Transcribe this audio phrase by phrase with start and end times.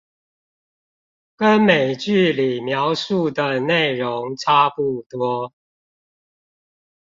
[1.35, 5.53] 跟美劇裡描述的內容差不多